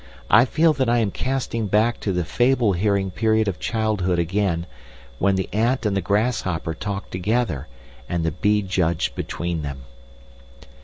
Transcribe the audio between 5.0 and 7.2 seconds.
when the ant and the grasshopper talked